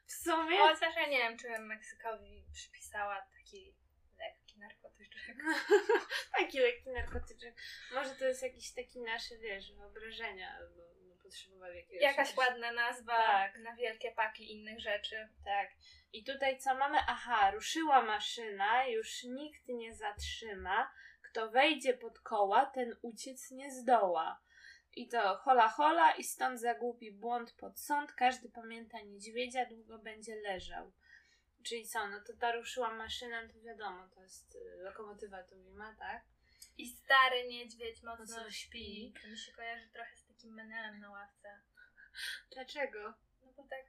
w 0.06 0.12
sumie... 0.12 0.58
Chociaż 0.58 0.96
ja 0.96 1.06
nie 1.06 1.18
wiem, 1.18 1.38
czy 1.38 1.58
Meksykowi 1.58 2.44
przypisała 2.52 3.26
taki 3.36 3.74
lekki 4.18 4.58
narkotyczek. 4.58 5.36
taki 6.38 6.60
lekki 6.60 6.90
narkotyczek. 6.90 7.54
Może 7.94 8.10
to 8.10 8.24
jest 8.24 8.42
jakiś 8.42 8.74
taki 8.74 9.00
nasze, 9.00 9.38
wiesz, 9.38 9.72
wyobrażenia 9.72 10.54
albo 10.56 10.82
no, 11.08 11.14
potrzebowali 11.22 11.76
jakiegoś... 11.76 12.02
Jakaś 12.02 12.36
ładna 12.36 12.72
nazwa 12.72 13.16
Tak. 13.16 13.58
na 13.58 13.76
wielkie 13.76 14.12
paki 14.12 14.52
innych 14.52 14.80
rzeczy. 14.80 15.28
Tak. 15.44 15.70
I 16.12 16.24
tutaj 16.24 16.58
co 16.58 16.74
mamy? 16.74 16.98
Aha, 17.06 17.50
ruszyła 17.50 18.02
maszyna, 18.02 18.86
już 18.86 19.22
nikt 19.24 19.68
nie 19.68 19.94
zatrzyma. 19.94 20.92
Kto 21.32 21.50
wejdzie 21.50 21.94
pod 21.94 22.20
koła, 22.20 22.66
ten 22.66 22.96
uciec 23.02 23.50
nie 23.50 23.70
zdoła. 23.70 24.40
I 24.96 25.08
to 25.08 25.36
hola 25.36 25.68
hola 25.68 26.14
i 26.14 26.24
stąd 26.24 26.60
za 26.60 26.74
głupi 26.74 27.12
błąd 27.12 27.52
pod 27.52 27.80
sąd. 27.80 28.12
Każdy 28.12 28.48
pamięta 28.50 29.00
niedźwiedzia, 29.00 29.66
długo 29.66 29.98
będzie 29.98 30.36
leżał. 30.36 30.92
Czyli 31.62 31.86
co, 31.86 32.08
no 32.08 32.20
to 32.26 32.32
ta 32.36 32.52
ruszyła 32.52 32.94
maszyna, 32.94 33.48
to 33.48 33.60
wiadomo, 33.60 34.08
to 34.14 34.22
jest 34.22 34.54
y, 34.54 34.82
lokomotywa 34.82 35.42
Tuwima, 35.42 35.94
tak? 35.98 36.22
I 36.78 36.88
stary 36.88 37.48
niedźwiedź 37.48 38.02
mocno 38.02 38.36
Mocno 38.36 38.50
śpi. 38.50 39.12
śpi. 39.12 39.14
To 39.22 39.28
mi 39.28 39.38
się 39.38 39.52
kojarzy 39.52 39.88
trochę 39.92 40.16
z 40.16 40.26
takim 40.26 40.54
menelem 40.54 41.00
na 41.00 41.10
ławce. 41.10 41.60
Dlaczego? 42.50 43.14
No 43.42 43.52
bo 43.56 43.62
tak 43.62 43.86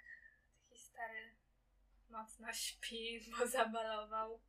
taki 0.69 0.81
stary 0.81 1.35
mocno 2.09 2.53
śpi, 2.53 3.31
bo 3.39 3.47
zabalował. 3.47 4.39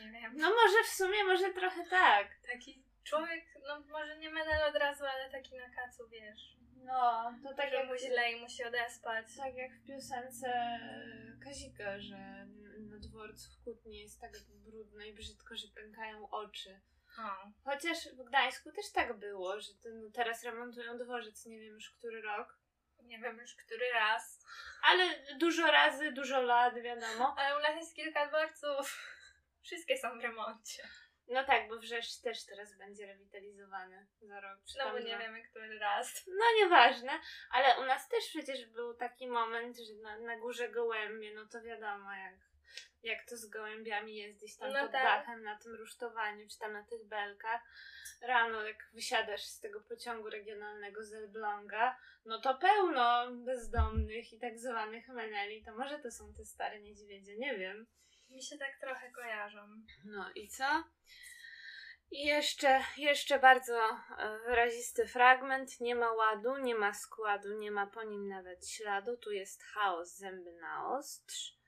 Nie 0.00 0.10
wiem. 0.10 0.32
No 0.36 0.50
może 0.50 0.82
w 0.84 0.86
sumie, 0.86 1.24
może 1.24 1.52
trochę 1.52 1.84
tak. 1.90 2.28
Taki 2.52 2.84
człowiek, 3.04 3.44
no 3.68 3.80
może 3.80 4.18
nie 4.18 4.30
menel 4.30 4.62
od 4.68 4.76
razu, 4.76 5.04
ale 5.04 5.30
taki 5.30 5.56
na 5.56 5.70
kacu, 5.70 6.08
wiesz. 6.08 6.56
No, 6.84 7.32
to 7.42 7.48
tak 7.48 7.56
Tak 7.56 7.72
jak 7.72 7.86
mu 7.88 7.96
źle 7.96 8.32
i 8.32 8.40
musi 8.40 8.64
odespać. 8.64 9.26
Tak 9.36 9.54
jak 9.54 9.72
w 9.72 9.86
piosence 9.86 10.78
Kazika, 11.44 12.00
że 12.00 12.46
na 12.90 12.98
dworcu 12.98 13.50
w 13.50 13.64
Kutnie 13.64 14.02
jest 14.02 14.20
tak 14.20 14.32
brudno 14.50 15.04
i 15.04 15.14
brzydko, 15.14 15.56
że 15.56 15.68
pękają 15.68 16.30
oczy. 16.30 16.80
O. 17.18 17.50
Chociaż 17.64 18.08
w 18.08 18.24
Gdańsku 18.24 18.72
też 18.72 18.92
tak 18.92 19.18
było, 19.18 19.60
że 19.60 19.74
ten, 19.82 20.12
teraz 20.12 20.44
remontują 20.44 20.98
dworzec, 20.98 21.46
nie 21.46 21.60
wiem 21.60 21.74
już 21.74 21.90
który 21.90 22.22
rok. 22.22 22.58
Nie 23.02 23.18
wiem 23.18 23.38
już 23.38 23.54
który 23.54 23.90
raz. 23.94 24.44
Ale 24.82 25.04
dużo 25.38 25.66
razy, 25.66 26.12
dużo 26.12 26.42
lat, 26.42 26.74
wiadomo. 26.82 27.34
Ale 27.38 27.58
u 27.58 27.62
nas 27.62 27.76
jest 27.76 27.96
kilka 27.96 28.28
dworców. 28.28 29.08
Wszystkie 29.62 29.98
są 29.98 30.18
w 30.18 30.22
remoncie. 30.22 30.82
No 31.28 31.44
tak, 31.44 31.68
bo 31.68 31.78
Wrzeszcz 31.78 32.20
też 32.20 32.44
teraz 32.44 32.76
będzie 32.76 33.06
rewitalizowany 33.06 34.06
za 34.20 34.40
rok. 34.40 34.58
No 34.78 34.92
bo 34.92 34.98
nie 34.98 35.18
wiemy 35.18 35.42
który 35.42 35.78
raz. 35.78 36.26
No 36.26 36.44
nieważne, 36.60 37.12
ale 37.50 37.80
u 37.80 37.84
nas 37.84 38.08
też 38.08 38.24
przecież 38.28 38.66
był 38.66 38.94
taki 38.94 39.28
moment, 39.28 39.78
że 39.78 39.94
na, 39.94 40.18
na 40.18 40.38
górze 40.38 40.68
gołębie, 40.68 41.34
no 41.34 41.46
to 41.46 41.62
wiadomo 41.62 42.12
jak, 42.12 42.34
jak 43.02 43.28
to 43.28 43.36
z 43.36 43.46
gołębiami 43.46 44.16
jest 44.16 44.38
gdzieś 44.38 44.56
tam 44.56 44.72
No 44.72 44.82
pod 44.82 44.92
tak. 44.92 45.04
dachem 45.04 45.42
na 45.42 45.58
tym 45.58 45.74
rusztowaniu, 45.74 46.48
czy 46.48 46.58
tam 46.58 46.72
na 46.72 46.84
tych 46.84 47.04
belkach. 47.04 47.60
Rano 48.22 48.62
jak 48.62 48.90
wysiadasz 48.92 49.44
z 49.44 49.60
tego 49.60 49.80
pociągu 49.80 50.30
regionalnego 50.30 51.04
z 51.04 51.12
Elbląga, 51.12 51.98
no 52.24 52.40
to 52.40 52.54
pełno 52.54 53.30
bezdomnych 53.30 54.32
i 54.32 54.38
tak 54.38 54.58
zwanych 54.58 55.08
meneli, 55.08 55.64
to 55.64 55.74
może 55.74 55.98
to 55.98 56.10
są 56.10 56.34
te 56.34 56.44
stare 56.44 56.80
niedźwiedzie, 56.80 57.38
nie 57.38 57.58
wiem. 57.58 57.86
Mi 58.32 58.42
się 58.42 58.58
tak 58.58 58.78
trochę 58.80 59.10
kojarzą. 59.10 59.60
No 60.04 60.30
i 60.34 60.48
co? 60.48 60.84
I 62.10 62.24
jeszcze, 62.24 62.80
jeszcze 62.96 63.38
bardzo 63.38 63.78
e, 64.18 64.38
wyrazisty 64.46 65.06
fragment. 65.06 65.80
Nie 65.80 65.94
ma 65.94 66.12
ładu, 66.12 66.56
nie 66.56 66.74
ma 66.74 66.94
składu, 66.94 67.58
nie 67.58 67.70
ma 67.70 67.86
po 67.86 68.02
nim 68.02 68.28
nawet 68.28 68.68
śladu. 68.68 69.16
Tu 69.16 69.32
jest 69.32 69.62
chaos, 69.62 70.16
zęby 70.16 70.52
na 70.52 70.88
ostrz. 70.88 71.61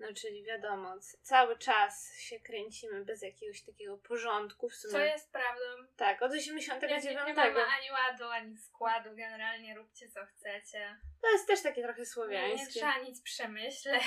No 0.00 0.08
czyli 0.14 0.44
wiadomo, 0.44 0.94
cały 1.22 1.58
czas 1.58 2.16
się 2.18 2.40
kręcimy 2.40 3.04
bez 3.04 3.22
jakiegoś 3.22 3.62
takiego 3.64 3.98
porządku. 3.98 4.68
W 4.68 4.74
sumie, 4.74 4.92
Co 4.92 4.98
jest 4.98 5.32
prawdą. 5.32 5.62
Tak, 5.96 6.22
od 6.22 6.32
Nie, 6.32 6.38
89. 6.38 7.04
nie, 7.04 7.10
nie 7.10 7.34
mamy 7.34 7.64
ani 7.66 7.90
ładu, 7.90 8.24
ani 8.24 8.58
składu. 8.58 9.10
Generalnie 9.16 9.74
róbcie 9.74 10.08
co 10.08 10.20
chcecie. 10.26 10.96
To 11.22 11.30
jest 11.30 11.46
też 11.46 11.62
takie 11.62 11.82
trochę 11.82 11.98
Nie, 11.98 12.02
nie 12.02 12.06
słowiańskie. 12.06 12.72
trzeba 12.72 12.98
nic 12.98 13.22
przemyśleć. 13.22 14.02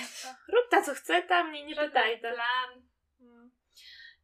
Rób 0.48 0.70
ta 0.70 0.82
co 0.82 0.94
chce, 0.94 1.22
tam 1.24 1.50
mnie 1.50 1.66
nie 1.66 1.76
Żaden 1.76 1.92
pytaj. 1.92 2.20
Plan. 2.20 2.88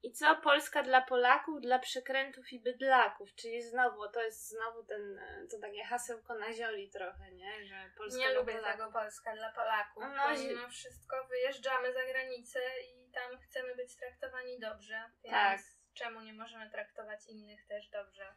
I 0.03 0.11
co? 0.11 0.35
Polska 0.35 0.83
dla 0.83 1.01
Polaków, 1.01 1.61
dla 1.61 1.79
przekrętów 1.79 2.51
i 2.53 2.59
bydlaków. 2.59 3.35
Czyli 3.35 3.61
znowu, 3.61 4.09
to 4.09 4.21
jest 4.23 4.49
znowu 4.49 4.83
ten, 4.83 5.17
e, 5.17 5.47
to 5.51 5.59
takie 5.59 5.83
hasełko 5.83 6.33
na 6.35 6.53
zioli 6.53 6.89
trochę, 6.89 7.31
nie? 7.31 7.65
Że 7.65 7.91
Polska 7.97 8.19
Nie 8.19 8.33
lubię 8.33 8.53
Polaków. 8.53 8.79
tego 8.79 8.91
Polska 8.91 9.35
dla 9.35 9.51
Polaków. 9.51 10.03
No, 10.15 10.23
Pomimo 10.35 10.69
wszystko 10.69 11.27
wyjeżdżamy 11.29 11.93
za 11.93 12.05
granicę 12.05 12.59
i 12.93 13.11
tam 13.11 13.39
chcemy 13.39 13.75
być 13.75 13.95
traktowani 13.95 14.59
dobrze. 14.59 15.11
Więc 15.23 15.33
Tak. 15.35 15.59
czemu 15.93 16.21
nie 16.21 16.33
możemy 16.33 16.69
traktować 16.69 17.19
innych 17.27 17.67
też 17.67 17.89
dobrze? 17.89 18.35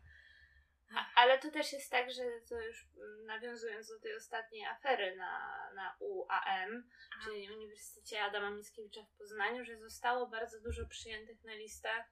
A, 0.94 1.06
ale 1.14 1.38
to 1.38 1.50
też 1.50 1.72
jest 1.72 1.90
tak, 1.90 2.10
że 2.10 2.22
to 2.48 2.60
już 2.60 2.86
mm, 2.96 3.26
nawiązując 3.26 3.88
do 3.88 4.00
tej 4.00 4.16
ostatniej 4.16 4.66
afery 4.66 5.16
na, 5.16 5.70
na 5.74 5.96
UAM, 6.00 6.88
czyli 7.24 7.50
Uniwersytecie 7.50 8.22
Adama 8.22 8.50
Mickiewicza 8.50 9.02
w 9.02 9.18
Poznaniu, 9.18 9.64
że 9.64 9.78
zostało 9.78 10.26
bardzo 10.26 10.60
dużo 10.60 10.86
przyjętych 10.86 11.44
na 11.44 11.54
listach 11.54 12.06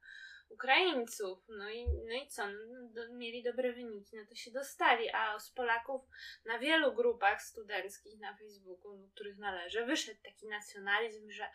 Ukraińców. 0.51 1.39
No 1.49 1.71
i, 1.71 1.87
no 1.89 2.15
i 2.25 2.29
co? 2.29 2.49
No, 2.49 2.89
do, 2.89 3.13
mieli 3.13 3.43
dobre 3.43 3.73
wyniki, 3.73 4.17
no 4.17 4.27
to 4.29 4.35
się 4.35 4.51
dostali, 4.51 5.11
a 5.11 5.39
z 5.39 5.51
Polaków 5.51 6.03
na 6.45 6.59
wielu 6.59 6.95
grupach 6.95 7.43
studenckich 7.43 8.21
na 8.21 8.37
Facebooku, 8.37 8.99
do 8.99 9.09
których 9.15 9.39
należę, 9.39 9.87
wyszedł 9.87 10.21
taki 10.23 10.47
nacjonalizm, 10.47 11.31
że 11.31 11.51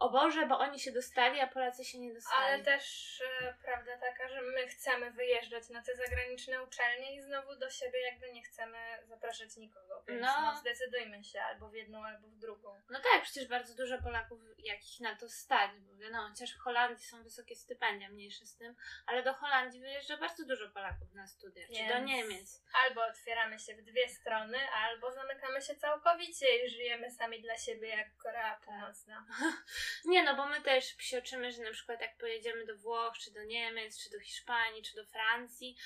o 0.00 0.10
Boże, 0.10 0.46
bo 0.46 0.58
oni 0.58 0.80
się 0.80 0.92
dostali, 0.92 1.40
a 1.40 1.46
Polacy 1.46 1.84
się 1.84 1.98
nie 1.98 2.14
dostali. 2.14 2.44
Ale 2.44 2.62
też 2.62 3.18
e, 3.40 3.54
prawda 3.64 3.98
taka, 3.98 4.28
że 4.28 4.42
my 4.42 4.68
chcemy 4.68 5.10
wyjeżdżać 5.10 5.68
na 5.68 5.82
te 5.82 5.96
zagraniczne 5.96 6.62
uczelnie 6.62 7.14
i 7.16 7.22
znowu 7.22 7.56
do 7.56 7.70
siebie 7.70 8.00
jakby 8.00 8.32
nie 8.32 8.42
chcemy 8.42 8.78
zapraszać 9.04 9.56
nikogo. 9.56 10.02
Więc 10.08 10.22
No. 10.22 10.40
no. 10.42 10.56
zdecydujmy 10.56 11.24
się 11.24 11.42
albo 11.42 11.68
w 11.68 11.74
jedną, 11.74 12.04
albo 12.04 12.28
w 12.28 12.36
drugą. 12.36 12.82
No 12.90 13.00
tak, 13.12 13.22
przecież 13.22 13.48
bardzo 13.48 13.74
dużo 13.74 14.02
Polaków 14.02 14.40
jakich 14.58 15.00
na 15.00 15.16
to 15.16 15.28
stać, 15.28 15.70
bo 15.80 15.96
wiadomo, 15.96 16.28
chociaż 16.28 16.54
w 16.54 16.58
Holandii 16.58 17.04
są 17.04 17.22
wysokie 17.22 17.56
stypendia, 17.56 18.08
mniejsze 18.08 18.46
z 18.46 18.56
tym, 18.56 18.76
ale 19.06 19.22
do 19.22 19.34
Holandii 19.34 19.80
wyjeżdża 19.80 20.16
bardzo 20.16 20.44
dużo 20.44 20.68
Polaków 20.68 21.14
na 21.14 21.26
studia, 21.26 21.66
czy 21.66 21.72
do 21.72 21.94
Więc 21.94 22.06
Niemiec. 22.06 22.62
Albo 22.84 23.04
otwieramy 23.06 23.58
się 23.58 23.74
w 23.74 23.82
dwie 23.82 24.08
strony, 24.08 24.58
albo 24.74 25.12
zamykamy 25.12 25.62
się 25.62 25.76
całkowicie 25.76 26.66
i 26.66 26.70
żyjemy 26.70 27.10
sami 27.10 27.42
dla 27.42 27.58
siebie 27.58 27.88
jak 27.88 28.16
Korea 28.16 28.60
Tak. 28.66 28.94
Nie 30.04 30.22
no, 30.22 30.36
bo 30.36 30.46
my 30.46 30.60
też 30.60 30.94
psioczymy, 30.94 31.52
że 31.52 31.62
na 31.62 31.70
przykład 31.70 32.00
jak 32.00 32.16
pojedziemy 32.16 32.66
do 32.66 32.76
Włoch, 32.76 33.18
czy 33.18 33.32
do 33.32 33.44
Niemiec, 33.44 34.04
czy 34.04 34.10
do 34.10 34.20
Hiszpanii, 34.20 34.82
czy 34.82 34.96
do 34.96 35.06
Francji, 35.06 35.76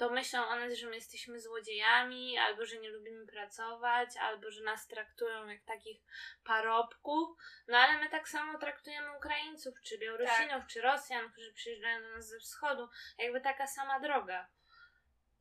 to 0.00 0.10
myślą 0.10 0.48
o 0.48 0.56
nas, 0.56 0.74
że 0.74 0.86
my 0.86 0.94
jesteśmy 0.94 1.40
złodziejami, 1.40 2.38
albo 2.38 2.66
że 2.66 2.78
nie 2.78 2.90
lubimy 2.90 3.26
pracować, 3.26 4.16
albo 4.16 4.50
że 4.50 4.62
nas 4.62 4.86
traktują 4.86 5.48
jak 5.48 5.64
takich 5.64 6.02
parobków. 6.44 7.28
No 7.68 7.78
ale 7.78 7.98
my 7.98 8.08
tak 8.08 8.28
samo 8.28 8.58
traktujemy 8.58 9.16
Ukraińców, 9.16 9.74
czy 9.82 9.98
Białorusinów, 9.98 10.66
czy 10.66 10.80
Rosjan, 10.80 11.32
którzy 11.32 11.52
przyjeżdżają 11.52 12.02
do 12.02 12.08
nas 12.08 12.28
ze 12.28 12.38
wschodu. 12.38 12.88
Jakby 13.18 13.40
taka 13.40 13.66
sama 13.66 14.00
droga. 14.00 14.48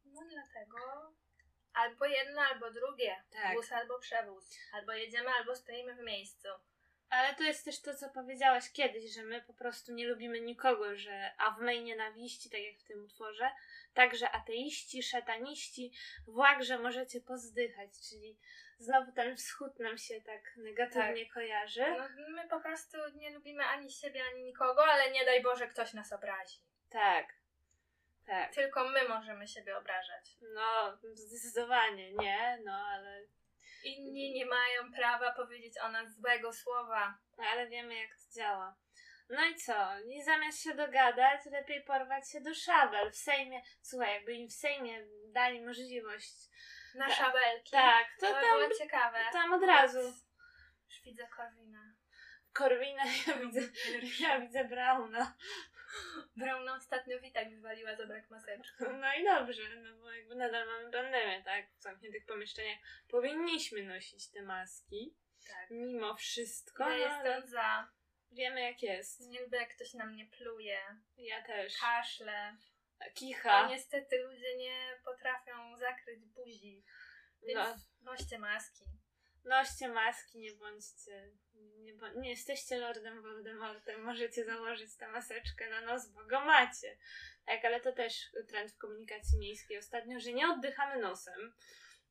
No 0.06 0.22
dlatego 0.30 1.12
albo 1.74 2.06
jedno, 2.06 2.42
albo 2.42 2.72
drugie. 2.72 3.24
Tak. 3.32 3.56
Wóz 3.56 3.72
albo 3.72 4.00
przewóz. 4.00 4.58
Albo 4.74 4.92
jedziemy, 4.92 5.30
albo 5.30 5.56
stoimy 5.56 5.96
w 5.96 6.00
miejscu. 6.00 6.48
Ale 7.10 7.36
to 7.36 7.44
jest 7.44 7.66
też 7.66 7.82
to, 7.82 7.96
co 7.96 8.10
powiedziałaś 8.10 8.72
kiedyś, 8.72 9.14
że 9.14 9.24
my 9.24 9.42
po 9.42 9.54
prostu 9.54 9.94
nie 9.94 10.08
lubimy 10.08 10.42
nikogo, 10.42 10.96
że 10.96 11.32
a 11.38 11.52
w 11.52 11.60
mej 11.60 11.84
nienawiści, 11.84 12.50
tak 12.50 12.62
jak 12.62 12.78
w 12.78 12.84
tym 12.84 13.04
utworze, 13.04 13.52
także 13.94 14.32
ateiści, 14.32 15.04
szataniści, 15.04 15.92
w 16.28 16.36
łagrze 16.36 16.80
możecie 16.80 17.22
pozdychać, 17.22 17.90
czyli 18.10 18.38
znowu 18.78 19.12
ten 19.12 19.38
wschód 19.38 19.80
nam 19.80 19.98
się 19.98 20.22
tak 20.22 20.58
negatywnie 20.58 21.30
kojarzy. 21.30 21.86
No, 21.98 22.08
my 22.30 22.48
po 22.48 22.60
prostu 22.60 22.98
nie 23.16 23.30
lubimy 23.30 23.64
ani 23.66 23.92
siebie, 23.92 24.24
ani 24.32 24.44
nikogo, 24.44 24.86
ale 24.86 25.12
nie 25.12 25.26
daj 25.26 25.44
Boże, 25.44 25.68
ktoś 25.68 25.94
nas 25.94 26.14
obrazi. 26.14 26.60
Tak, 26.90 27.34
tak. 28.26 28.54
Tylko 28.54 28.90
my 28.90 29.08
możemy 29.08 29.48
siebie 29.48 29.78
obrażać. 29.78 30.38
No, 30.42 30.98
zdecydowanie 31.14 32.14
nie, 32.14 32.60
no 32.66 32.74
ale, 32.74 33.22
Inni 33.84 34.32
nie 34.34 34.46
mają 34.46 34.92
prawa 34.96 35.32
powiedzieć 35.32 35.78
o 35.78 35.92
nas 35.92 36.16
złego 36.16 36.54
słowa. 36.54 37.18
no, 37.38 37.44
ale 37.52 37.68
wiemy 37.68 37.96
jak 37.96 38.10
to 38.10 38.34
działa. 38.40 38.76
No 39.30 39.46
i 39.46 39.56
co? 39.56 40.00
I 40.00 40.24
zamiast 40.24 40.64
się 40.64 40.74
dogadać, 40.76 41.46
lepiej 41.46 41.84
porwać 41.84 42.32
się 42.32 42.42
do 42.42 42.54
szabel 42.56 43.12
w 43.12 43.16
Sejmie. 43.18 43.62
Słuchaj, 43.82 44.14
jakby 44.14 44.34
im 44.34 44.48
w 44.50 44.54
Sejmie 44.54 45.06
dali 45.34 45.62
możliwość 45.66 46.34
Na 46.96 47.08
Tak. 47.08 47.18
szabelki. 47.18 47.72
Tak, 47.72 48.08
to 48.20 48.28
To 48.28 48.34
by 48.34 48.42
tam, 48.42 48.60
było 48.60 48.78
ciekawe. 48.80 49.18
tam 49.34 49.54
od 49.54 49.64
razu. 49.64 50.00
Już 50.00 51.02
widzę 51.06 51.28
Korwina. 51.28 51.80
Korwina, 52.54 53.04
ja 53.28 53.34
widzę, 53.38 53.62
ja 54.20 54.40
widzę 54.40 54.66
Brauna. 54.66 55.36
Brauna 56.36 56.76
ostatnio 56.76 57.20
Witek 57.20 57.50
wywaliła 57.50 57.96
za 57.96 58.06
brak 58.06 58.30
maseczki. 58.30 58.84
No 59.02 59.14
i 59.16 59.24
dobrze, 59.24 59.76
no 59.76 59.98
bo 59.98 60.12
jakby 60.12 60.36
nadal 60.36 60.68
mamy 60.68 60.92
pandemię, 60.92 61.44
tak? 61.44 61.66
W 61.78 61.82
zamkniętych 61.82 62.26
pomieszczeniach 62.26 62.78
powinniśmy 63.08 63.84
nosić 63.84 64.32
te 64.32 64.42
maski. 64.42 65.16
Tak. 65.48 65.70
Mimo 65.70 66.16
wszystko, 66.16 66.84
Ja 66.84 66.90
no, 66.90 66.96
jestem 66.98 67.48
za. 67.50 67.90
wiemy 68.32 68.62
jak 68.62 68.84
jest. 68.84 69.20
Nie 69.20 69.42
lubię, 69.42 69.58
jak 69.58 69.76
ktoś 69.76 69.94
na 69.94 70.06
mnie 70.06 70.26
pluje, 70.26 70.80
Ja 71.18 71.42
też. 71.44 71.78
kaszle. 71.82 72.58
A 73.00 73.10
Kicha. 73.10 73.68
niestety 73.68 74.18
ludzie 74.24 74.58
nie 74.58 75.00
potrafią 75.06 75.78
zakryć 75.78 76.26
buzi. 76.26 76.84
Więc 77.44 77.60
No. 77.60 78.12
noście 78.12 78.40
maski. 78.40 78.86
Noście 79.46 79.88
maski, 79.88 80.40
nie 80.40 80.54
bądźcie. 80.54 81.30
Nie, 81.78 81.94
bo, 81.94 82.08
nie 82.08 82.30
jesteście 82.30 82.78
Lordem 82.78 83.22
Voldemortem, 83.22 84.02
możecie 84.02 84.46
założyć 84.46 84.96
tę 84.96 85.08
maseczkę 85.08 85.70
na 85.70 85.82
nos, 85.82 86.10
bo 86.10 86.26
go 86.26 86.40
macie. 86.40 86.98
Tak, 87.46 87.66
ale 87.66 87.82
to 87.82 87.92
też 87.92 88.14
trend 88.48 88.72
w 88.72 88.78
komunikacji 88.78 89.40
miejskiej 89.40 89.78
ostatnio, 89.78 90.20
że 90.20 90.34
nie 90.34 90.48
oddychamy 90.48 91.02
nosem. 91.02 91.54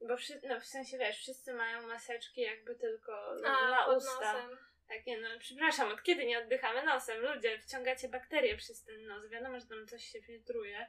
Bo 0.09 0.17
wszy, 0.17 0.41
no, 0.49 0.61
w 0.61 0.65
sensie 0.67 0.99
wiesz, 0.99 1.17
wszyscy 1.19 1.55
mają 1.55 1.87
maseczki 1.87 2.41
jakby 2.41 2.75
tylko 2.75 3.29
A, 3.45 3.71
na 3.71 3.87
usta. 3.87 4.33
nosem. 4.33 4.59
Takie, 4.89 5.19
no 5.21 5.29
przepraszam, 5.39 5.93
od 5.93 6.03
kiedy 6.03 6.27
nie 6.27 6.39
oddychamy 6.39 6.83
nosem? 6.83 7.21
Ludzie, 7.21 7.59
wciągacie 7.59 8.09
bakterie 8.09 8.57
przez 8.57 8.85
ten 8.85 9.07
nos. 9.07 9.29
Wiadomo, 9.29 9.61
że 9.61 9.67
tam 9.67 9.87
coś 9.87 10.05
się 10.05 10.23
filtruje, 10.23 10.87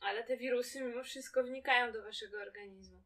ale 0.00 0.24
te 0.24 0.36
wirusy 0.36 0.80
mimo 0.80 1.04
wszystko 1.04 1.42
wnikają 1.42 1.92
do 1.92 2.02
waszego 2.02 2.40
organizmu. 2.40 3.02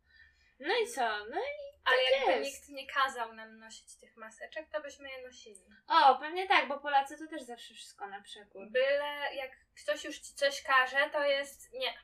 No 0.60 0.74
i 0.84 0.88
co? 0.88 1.24
No 1.30 1.40
i 1.40 1.74
Ale 1.84 1.96
jakby 2.12 2.32
jest. 2.32 2.44
nikt 2.44 2.68
nie 2.68 2.86
kazał 2.86 3.32
nam 3.32 3.58
nosić 3.58 3.96
tych 3.96 4.16
maseczek, 4.16 4.68
to 4.72 4.80
byśmy 4.80 5.10
je 5.10 5.22
nosili. 5.22 5.64
O, 5.88 6.18
pewnie 6.18 6.48
tak, 6.48 6.68
bo 6.68 6.78
Polacy 6.78 7.18
to 7.18 7.26
też 7.26 7.42
zawsze 7.42 7.74
wszystko 7.74 8.06
na 8.06 8.22
przekór. 8.22 8.70
Byle 8.70 9.34
jak 9.34 9.50
ktoś 9.82 10.04
już 10.04 10.18
ci 10.18 10.34
coś 10.34 10.62
każe, 10.62 11.10
to 11.12 11.24
jest 11.24 11.72
nie. 11.72 11.94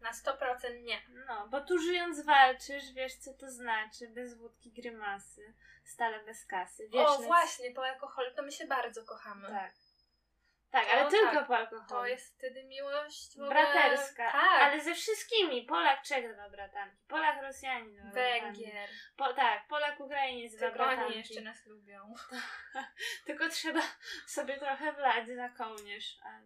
Na 0.00 0.12
100% 0.12 0.82
nie. 0.82 1.02
No, 1.26 1.48
bo 1.48 1.60
tu 1.60 1.78
żyjąc 1.78 2.24
walczysz, 2.24 2.92
wiesz 2.92 3.14
co 3.14 3.34
to 3.34 3.50
znaczy, 3.50 4.08
bez 4.08 4.34
wódki 4.34 4.72
grymasy, 4.72 5.54
stale 5.84 6.24
bez 6.24 6.46
kasy. 6.46 6.90
O, 6.92 7.18
właśnie, 7.18 7.70
po 7.70 7.86
alkoholu 7.86 8.34
to 8.34 8.42
my 8.42 8.52
się 8.52 8.66
bardzo 8.66 9.04
kochamy. 9.04 9.48
Tak. 9.48 9.72
Tak, 10.70 10.86
ale 10.92 11.10
tylko 11.10 11.34
tak. 11.34 11.46
po 11.46 11.56
alkoholu. 11.56 11.88
To 11.88 12.06
jest 12.06 12.34
wtedy 12.38 12.64
miłość 12.64 13.38
w 13.38 13.42
ogóle... 13.42 13.50
Braterska, 13.50 14.32
Tak. 14.32 14.34
Ale 14.80 14.84
ze 14.84 14.94
wszystkimi. 14.94 15.62
Polak, 15.66 16.02
Czech, 16.02 16.34
dwa 16.34 16.48
bratanki. 16.50 16.96
Polak, 17.08 17.42
Rosjanin, 17.42 17.96
dwa. 17.96 18.10
Węgier. 18.10 18.88
Po, 19.16 19.32
tak, 19.32 19.66
Polak, 19.68 20.00
Ukrainiec, 20.00 20.56
dwa 20.56 20.70
bratanki. 20.70 21.04
oni 21.04 21.16
jeszcze 21.16 21.40
nas 21.40 21.66
lubią. 21.66 22.14
Tylko 23.26 23.48
trzeba 23.48 23.80
sobie 24.26 24.58
trochę 24.58 24.92
wlać 24.92 25.28
za 25.28 25.48
kołnierz. 25.48 26.18
A, 26.24 26.40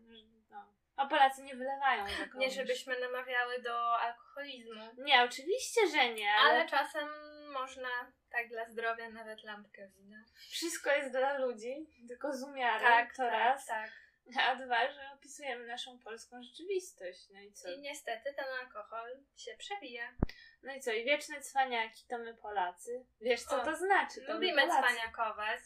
no. 0.51 0.75
a 0.97 1.07
Polacy 1.07 1.43
nie 1.43 1.57
wylewają 1.57 2.05
za 2.07 2.11
kołnierz. 2.27 2.35
Nie 2.37 2.51
żebyśmy 2.51 3.01
namawiały 3.01 3.63
do 3.63 3.99
alkoholizmu. 4.01 4.83
Nie, 4.99 5.23
oczywiście, 5.23 5.81
że 5.87 6.09
nie, 6.15 6.33
ale, 6.33 6.51
Ale 6.61 6.69
czasem 6.69 7.09
można 7.53 7.89
tak 8.31 8.49
dla 8.49 8.65
zdrowia 8.71 9.11
nawet 9.11 9.43
lampkę 9.45 9.89
wina. 9.89 10.25
wszystko 10.51 10.91
jest 10.91 11.11
dla 11.11 11.39
ludzi, 11.39 11.87
tylko 12.09 12.33
z 12.33 12.43
umiarem, 12.43 12.81
Tak, 12.89 13.17
to 13.17 13.23
tak, 13.23 13.33
raz. 13.33 13.67
tak. 13.67 13.91
A 14.41 14.55
dwa, 14.55 14.93
że 14.93 15.11
opisujemy 15.15 15.67
naszą 15.67 15.99
polską 15.99 16.43
rzeczywistość. 16.43 17.29
No 17.31 17.41
i 17.41 17.53
co? 17.53 17.71
I 17.71 17.79
niestety 17.79 18.35
ten 18.35 18.47
alkohol 18.61 19.11
się 19.37 19.57
przewija. 19.59 20.15
No 20.63 20.75
i 20.75 20.81
co? 20.81 20.93
I 20.93 21.05
wieczne 21.05 21.41
cwaniaki 21.41 22.05
to 22.09 22.19
my 22.19 22.35
Polacy. 22.35 23.07
Wiesz 23.21 23.43
co 23.43 23.63
O, 23.63 23.65
to 23.65 23.77
znaczy? 23.77 24.23
To 24.27 24.35
Lubimy 24.35 24.63
cwaniakować. 24.69 25.61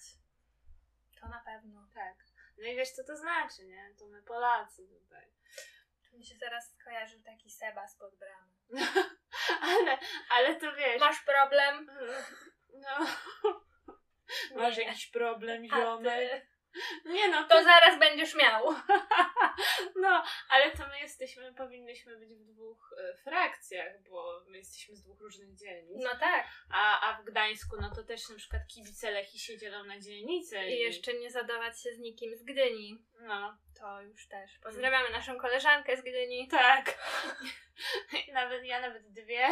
To 1.21 1.29
na 1.29 1.43
pewno. 1.47 1.89
Tak. 1.95 2.15
No 2.59 2.69
i 2.69 2.77
wiesz 2.77 2.91
co 2.91 3.05
to 3.05 3.17
znaczy, 3.17 3.65
nie? 3.65 3.95
To 3.99 4.07
my 4.07 4.23
Polacy 4.23 4.89
tutaj. 4.89 5.27
Tu 6.11 6.17
mi 6.17 6.25
się 6.25 6.37
zaraz 6.37 6.75
skojarzył 6.75 7.23
taki 7.23 7.51
Seba 7.51 7.89
spod 7.89 8.15
bramy. 8.17 8.53
ale, 9.71 9.99
ale 10.31 10.57
to 10.57 10.73
wiesz. 10.73 11.01
Masz 11.01 11.21
problem? 11.21 11.87
No. 12.81 13.07
Masz 14.57 14.77
jakiś 14.77 15.07
problem, 15.07 15.69
ziomek? 15.69 16.47
Nie 17.05 17.29
no, 17.29 17.49
To 17.49 17.63
zaraz 17.65 17.99
będziesz 17.99 18.35
miał. 18.35 18.75
no, 20.03 20.25
ale 20.49 20.71
to 20.71 20.89
my 20.89 21.01
jesteśmy, 21.01 21.55
powinnyśmy 21.55 22.17
być 22.17 22.35
w 22.35 22.45
dwóch 22.45 22.95
e, 22.99 23.17
frakcjach, 23.17 24.03
bo 24.11 24.45
my 24.47 24.59
jesteśmy 24.59 24.97
z 24.97 25.03
dwóch 25.03 25.21
różnych 25.21 25.55
dzielnic. 25.55 25.99
No 26.05 26.11
tak. 26.21 26.47
A, 26.71 27.01
a 27.01 27.23
w 27.23 27.25
Gdańsku, 27.25 27.77
no 27.81 27.91
to 27.95 28.05
też 28.05 28.29
na 28.29 28.37
przykład 28.37 28.63
kibice 28.75 29.11
Lechi 29.11 29.39
się 29.39 29.59
dzielą 29.59 29.85
na 29.85 30.01
dzielnice. 30.01 30.71
I 30.71 30.79
jeszcze 30.79 31.15
nie 31.15 31.31
zadawać 31.31 31.83
się 31.83 31.93
z 31.93 31.99
nikim 31.99 32.37
z 32.37 32.43
Gdyni. 32.43 32.99
No, 33.21 33.59
To 33.81 34.03
już 34.03 34.29
też. 34.29 34.59
Pozdrawiamy 34.63 35.11
naszą 35.11 35.39
koleżankę 35.39 35.97
z 35.97 36.01
Gdyni. 36.01 36.49
tak. 36.49 36.99
nawet 38.33 38.65
ja 38.65 38.81
nawet 38.81 39.13
dwie. 39.13 39.49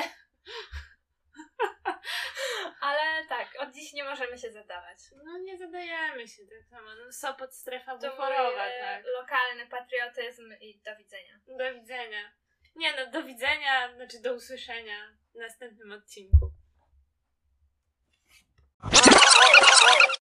Ale 2.86 3.26
tak, 3.28 3.48
od 3.58 3.70
dziś 3.74 3.92
nie 3.92 4.04
możemy 4.04 4.38
się 4.38 4.52
zadawać. 4.52 4.98
No 5.24 5.38
nie 5.38 5.58
zadajemy 5.58 6.28
się 6.28 6.42
tak 6.46 6.64
samo. 6.70 6.90
No, 6.94 7.12
Sopot, 7.12 7.54
strefa 7.54 7.98
To 7.98 8.10
buforowa, 8.10 8.66
e, 8.66 8.80
tak. 8.80 9.04
lokalny 9.20 9.66
patriotyzm 9.66 10.52
i 10.60 10.78
do 10.78 10.96
widzenia. 10.96 11.40
Do 11.46 11.74
widzenia. 11.74 12.32
Nie 12.76 12.92
no, 12.92 13.06
do 13.10 13.22
widzenia, 13.22 13.94
znaczy 13.94 14.20
do 14.22 14.34
usłyszenia 14.34 15.16
w 15.34 15.38
następnym 15.38 15.92
odcinku. 15.92 16.50